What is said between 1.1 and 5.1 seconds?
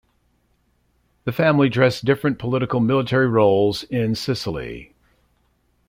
This family dressed different political-military roles in Sicily.